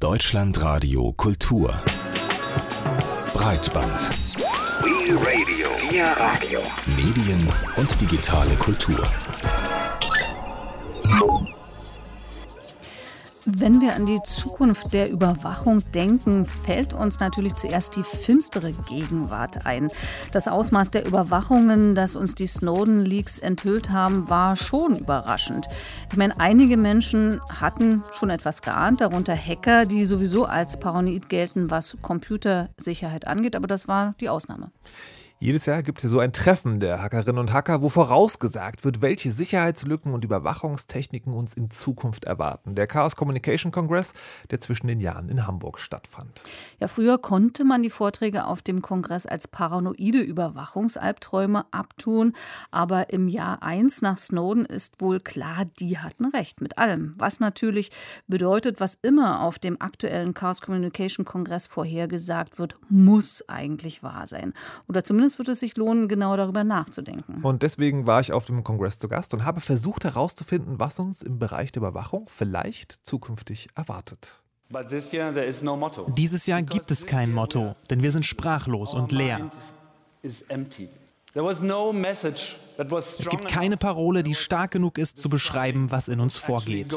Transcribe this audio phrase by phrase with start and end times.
[0.00, 1.70] Deutschlandradio Kultur.
[3.34, 4.00] Breitband.
[4.80, 5.68] We Radio.
[5.90, 6.62] Wir Radio.
[6.96, 9.06] Medien und digitale Kultur.
[13.52, 19.66] Wenn wir an die Zukunft der Überwachung denken, fällt uns natürlich zuerst die finstere Gegenwart
[19.66, 19.90] ein.
[20.30, 25.66] Das Ausmaß der Überwachungen, das uns die Snowden-Leaks enthüllt haben, war schon überraschend.
[26.12, 31.72] Ich meine, einige Menschen hatten schon etwas geahnt, darunter Hacker, die sowieso als paranoid gelten,
[31.72, 34.70] was Computersicherheit angeht, aber das war die Ausnahme.
[35.42, 39.32] Jedes Jahr gibt es so ein Treffen der Hackerinnen und Hacker, wo vorausgesagt wird, welche
[39.32, 42.74] Sicherheitslücken und Überwachungstechniken uns in Zukunft erwarten.
[42.74, 44.12] Der Chaos Communication Congress,
[44.50, 46.42] der zwischen den Jahren in Hamburg stattfand.
[46.78, 52.34] Ja, früher konnte man die Vorträge auf dem Kongress als paranoide Überwachungsalbträume abtun,
[52.70, 57.14] aber im Jahr 1 nach Snowden ist wohl klar, die hatten recht mit allem.
[57.16, 57.90] Was natürlich
[58.26, 64.52] bedeutet, was immer auf dem aktuellen Chaos Communication Kongress vorhergesagt wird, muss eigentlich wahr sein.
[64.86, 67.42] Oder zumindest zumindest wird es sich lohnen, genau darüber nachzudenken.
[67.42, 71.22] Und deswegen war ich auf dem Kongress zu Gast und habe versucht herauszufinden, was uns
[71.22, 74.42] im Bereich der Überwachung vielleicht zukünftig erwartet.
[74.70, 79.50] Dieses Jahr gibt es kein Motto, denn wir sind sprachlos und leer.
[80.22, 80.44] Es
[83.28, 86.94] gibt keine Parole, die stark genug ist, zu beschreiben, was in uns vorgeht.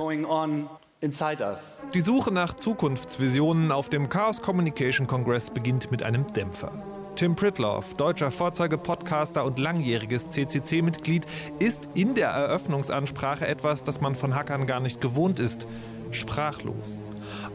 [1.94, 6.93] Die Suche nach Zukunftsvisionen auf dem Chaos Communication Congress beginnt mit einem Dämpfer.
[7.16, 11.28] Tim Pritloff, deutscher Vorzeige-Podcaster und langjähriges CCC-Mitglied,
[11.60, 15.68] ist in der Eröffnungsansprache etwas, das man von Hackern gar nicht gewohnt ist.
[16.12, 17.00] Sprachlos.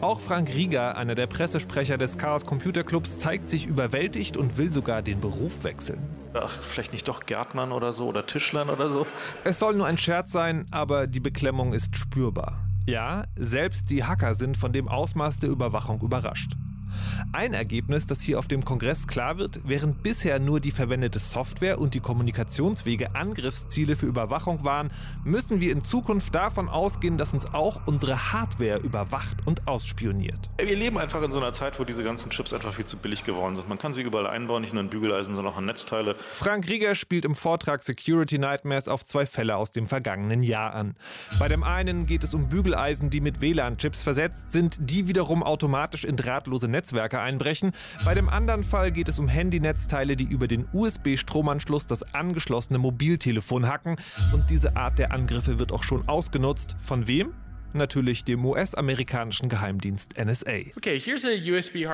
[0.01, 4.73] Auch Frank Rieger, einer der Pressesprecher des Chaos Computer Clubs, zeigt sich überwältigt und will
[4.73, 5.99] sogar den Beruf wechseln.
[6.35, 9.07] Ach, vielleicht nicht doch Gärtnern oder so oder Tischlern oder so.
[9.45, 12.65] Es soll nur ein Scherz sein, aber die Beklemmung ist spürbar.
[12.87, 16.53] Ja, selbst die Hacker sind von dem Ausmaß der Überwachung überrascht.
[17.33, 21.79] Ein Ergebnis, das hier auf dem Kongress klar wird, während bisher nur die verwendete Software
[21.79, 24.91] und die Kommunikationswege Angriffsziele für Überwachung waren,
[25.25, 30.51] müssen wir in Zukunft davon ausgehen, dass uns auch unsere Hardware überwacht und ausspioniert.
[30.59, 33.25] Wir leben einfach in so einer Zeit, wo diese ganzen Chips einfach viel zu billig
[33.25, 33.69] geworden sind.
[33.69, 36.15] Man kann sie überall einbauen, nicht nur in Bügeleisen, sondern auch in Netzteile.
[36.33, 40.95] Frank Rieger spielt im Vortrag Security Nightmares auf zwei Fälle aus dem vergangenen Jahr an.
[41.39, 46.05] Bei dem einen geht es um Bügeleisen, die mit WLAN-Chips versetzt sind, die wiederum automatisch
[46.05, 47.73] in drahtlose Netzwerke einbrechen.
[48.05, 53.67] Bei dem anderen Fall geht es um Handynetzteile, die über den USB-Stromanschluss das angeschlossene Mobiltelefon
[53.67, 53.97] hacken.
[54.33, 56.77] Und diese Art der Angriffe wird auch schon ausgenutzt.
[56.81, 57.33] Von wem?
[57.73, 60.59] Natürlich dem US-amerikanischen Geheimdienst NSA.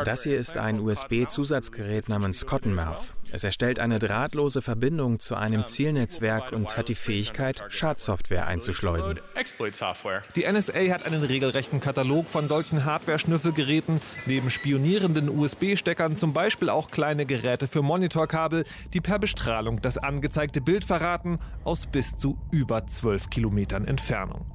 [0.04, 3.14] Das hier ist ein USB-Zusatzgerät namens Cottonmouth.
[3.34, 9.18] Es erstellt eine drahtlose Verbindung zu einem Zielnetzwerk und hat die Fähigkeit, Schadsoftware einzuschleusen.
[10.36, 16.92] Die NSA hat einen regelrechten Katalog von solchen Hardware-Schnüffelgeräten, neben spionierenden USB-Steckern zum Beispiel auch
[16.92, 22.86] kleine Geräte für Monitorkabel, die per Bestrahlung das angezeigte Bild verraten, aus bis zu über
[22.86, 24.46] 12 Kilometern Entfernung.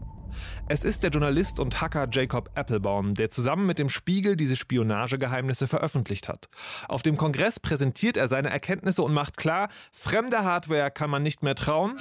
[0.68, 5.68] Es ist der Journalist und Hacker Jacob Applebaum, der zusammen mit dem Spiegel diese Spionagegeheimnisse
[5.68, 6.50] veröffentlicht hat.
[6.88, 11.44] Auf dem Kongress präsentiert er seine Erkenntnisse und macht klar, fremder Hardware kann man nicht
[11.44, 11.98] mehr trauen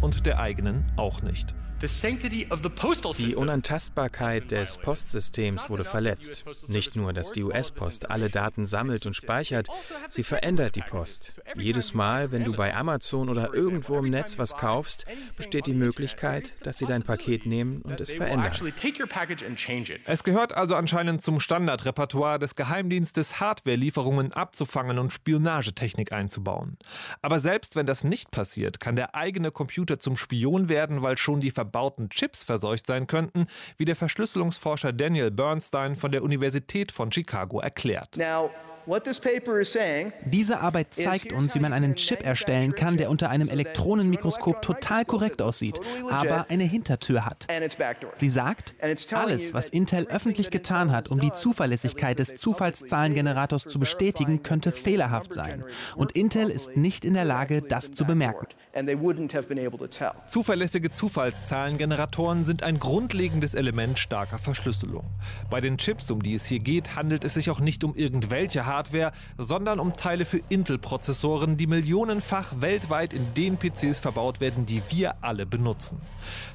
[0.00, 1.54] und der eigenen auch nicht.
[1.82, 6.44] Die Unantastbarkeit des Postsystems wurde verletzt.
[6.68, 9.68] Nicht nur, dass die US-Post alle Daten sammelt und speichert,
[10.08, 11.42] sie verändert die Post.
[11.56, 15.06] Jedes Mal, wenn du bei Amazon oder irgendwo im Netz was kaufst,
[15.36, 18.52] besteht die Möglichkeit, dass sie dein Paket nehmen und es verändern.
[20.04, 26.78] Es gehört also anscheinend zum Standardrepertoire des Geheimdienstes, Hardware-Lieferungen abzufangen und Spionagetechnik einzubauen.
[27.22, 31.40] Aber selbst wenn das nicht passiert, kann der eigene Computer zum Spion werden, weil schon
[31.40, 33.46] die Ver verbauten Chips verseucht sein könnten,
[33.78, 38.18] wie der Verschlüsselungsforscher Daniel Bernstein von der Universität von Chicago erklärt.
[38.18, 38.50] Now,
[40.24, 45.04] diese Arbeit zeigt uns, wie man einen Chip erstellen kann, der unter einem Elektronenmikroskop total
[45.04, 47.46] korrekt aussieht, aber eine Hintertür hat.
[48.16, 48.74] Sie sagt,
[49.12, 55.32] alles, was Intel öffentlich getan hat, um die Zuverlässigkeit des Zufallszahlengenerators zu bestätigen, könnte fehlerhaft
[55.32, 55.64] sein.
[55.96, 58.46] Und Intel ist nicht in der Lage, das zu bemerken.
[60.26, 65.04] Zuverlässige Zufallszahlengeneratoren sind ein grundlegendes Element starker Verschlüsselung.
[65.50, 68.66] Bei den Chips, um die es hier geht, handelt es sich auch nicht um irgendwelche
[68.72, 74.82] Hardware, sondern um Teile für Intel-Prozessoren, die millionenfach weltweit in den PCs verbaut werden, die
[74.88, 75.98] wir alle benutzen.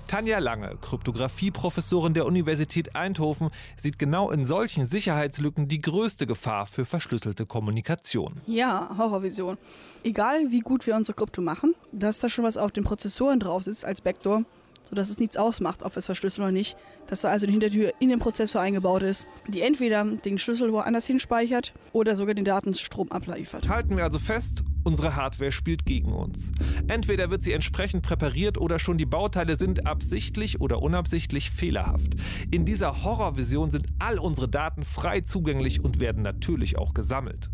[0.08, 6.86] Tanja Lange, Kryptographie-Professorin der Universität Eindhoven, sieht genau in solchen Sicherheitslücken die größte Gefahr für
[6.86, 8.42] verschlüsselte Kommunikation.
[8.48, 9.58] Ja, Horrorvision.
[10.04, 13.64] Egal wie gut wir unsere Krypto machen, dass da schon was auf den Prozessoren drauf
[13.64, 14.44] sitzt als Backdoor,
[14.90, 16.78] sodass es nichts ausmacht, ob es verschlüsseln oder nicht.
[17.08, 21.06] Dass da also eine Hintertür in den Prozessor eingebaut ist, die entweder den Schlüssel woanders
[21.06, 23.70] hinspeichert oder sogar den Datenstrom abliefert.
[23.70, 26.52] Halten wir also fest, unsere Hardware spielt gegen uns.
[26.88, 32.14] Entweder wird sie entsprechend präpariert oder schon die Bauteile sind absichtlich oder unabsichtlich fehlerhaft.
[32.52, 37.50] In dieser Horrorvision sind all unsere Daten frei zugänglich und werden natürlich auch gesammelt.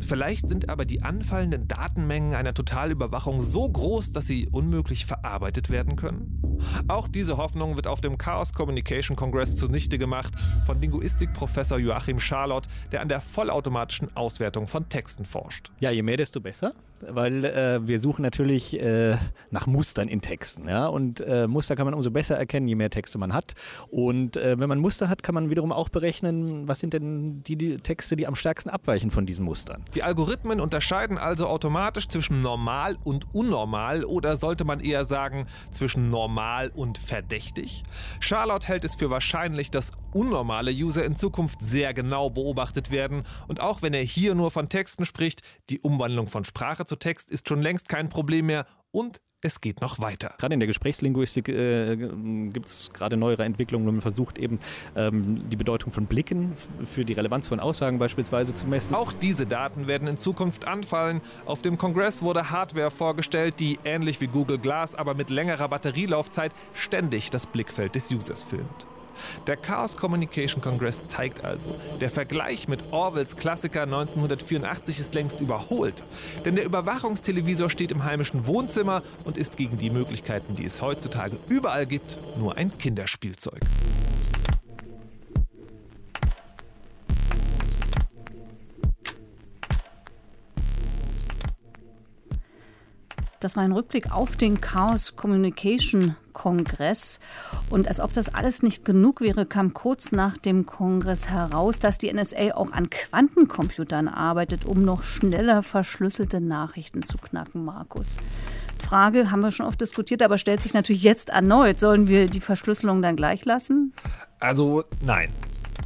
[0.00, 5.96] Vielleicht sind aber die anfallenden Datenmengen einer Totalüberwachung so groß, dass sie unmöglich verarbeitet werden
[5.96, 6.39] können?
[6.88, 10.34] Auch diese Hoffnung wird auf dem Chaos Communication Congress zunichte gemacht
[10.66, 15.70] von Linguistikprofessor Joachim Charlotte, der an der vollautomatischen Auswertung von Texten forscht.
[15.80, 19.16] Ja, je mehr, desto besser weil äh, wir suchen natürlich äh,
[19.50, 20.68] nach Mustern in Texten.
[20.68, 20.86] Ja?
[20.86, 23.54] Und äh, Muster kann man umso besser erkennen, je mehr Texte man hat.
[23.88, 27.56] Und äh, wenn man Muster hat, kann man wiederum auch berechnen, was sind denn die,
[27.56, 29.84] die, Texte, die am stärksten abweichen von diesen Mustern.
[29.94, 36.10] Die Algorithmen unterscheiden also automatisch zwischen normal und unnormal oder sollte man eher sagen zwischen
[36.10, 37.82] normal und verdächtig?
[38.20, 43.60] Charlotte hält es für wahrscheinlich, dass unnormale User in Zukunft sehr genau beobachtet werden und
[43.60, 47.48] auch wenn er hier nur von Texten spricht, die Umwandlung von Sprache zu Text ist
[47.48, 50.34] schon längst kein Problem mehr und es geht noch weiter.
[50.38, 54.58] Gerade in der Gesprächslinguistik äh, gibt es gerade neuere Entwicklungen und man versucht eben
[54.96, 56.52] ähm, die Bedeutung von Blicken
[56.84, 58.96] für die Relevanz von Aussagen beispielsweise zu messen.
[58.96, 61.20] Auch diese Daten werden in Zukunft anfallen.
[61.46, 66.52] Auf dem Kongress wurde Hardware vorgestellt, die ähnlich wie Google Glass, aber mit längerer Batterielaufzeit
[66.74, 68.86] ständig das Blickfeld des Users filmt.
[69.46, 76.02] Der Chaos Communication Congress zeigt also, der Vergleich mit Orwells Klassiker 1984 ist längst überholt.
[76.44, 81.36] Denn der Überwachungstelevisor steht im heimischen Wohnzimmer und ist gegen die Möglichkeiten, die es heutzutage
[81.48, 83.60] überall gibt, nur ein Kinderspielzeug.
[93.40, 97.20] Das war ein Rückblick auf den Chaos Communication Kongress.
[97.70, 101.96] Und als ob das alles nicht genug wäre, kam kurz nach dem Kongress heraus, dass
[101.96, 108.18] die NSA auch an Quantencomputern arbeitet, um noch schneller verschlüsselte Nachrichten zu knacken, Markus.
[108.78, 111.80] Frage haben wir schon oft diskutiert, aber stellt sich natürlich jetzt erneut.
[111.80, 113.94] Sollen wir die Verschlüsselung dann gleich lassen?
[114.38, 115.30] Also nein.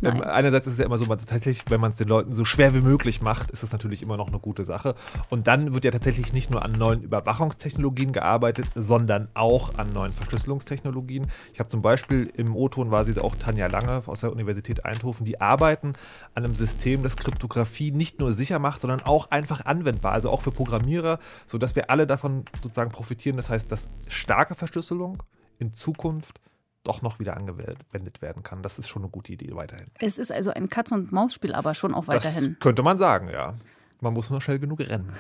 [0.03, 2.45] Ähm, einerseits ist es ja immer so, man tatsächlich, wenn man es den Leuten so
[2.45, 4.95] schwer wie möglich macht, ist es natürlich immer noch eine gute Sache.
[5.31, 10.13] Und dann wird ja tatsächlich nicht nur an neuen Überwachungstechnologien gearbeitet, sondern auch an neuen
[10.13, 11.27] Verschlüsselungstechnologien.
[11.53, 15.25] Ich habe zum Beispiel im O-Ton war sie auch Tanja Lange aus der Universität Eindhoven,
[15.25, 15.95] die arbeiten
[16.35, 20.43] an einem System, das Kryptographie nicht nur sicher macht, sondern auch einfach anwendbar, also auch
[20.43, 23.37] für Programmierer, sodass wir alle davon sozusagen profitieren.
[23.37, 25.23] Das heißt, dass starke Verschlüsselung
[25.59, 26.41] in Zukunft
[26.85, 28.63] doch noch wieder angewendet werden kann.
[28.63, 29.87] Das ist schon eine gute Idee weiterhin.
[29.99, 32.51] Es ist also ein Katz- und Maus-Spiel, aber schon auch weiterhin.
[32.53, 33.55] Das könnte man sagen, ja.
[34.01, 35.13] Man muss nur schnell genug rennen.